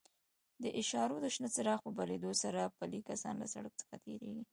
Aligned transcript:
د 0.63 0.65
اشارو 0.81 1.15
د 1.21 1.25
شنه 1.33 1.49
څراغ 1.55 1.79
په 1.85 1.91
بلېدو 1.97 2.31
سره 2.43 2.73
پلي 2.77 2.99
کسان 3.09 3.35
له 3.41 3.47
سړک 3.53 3.73
څخه 3.81 3.95
تېرېږي. 4.05 4.43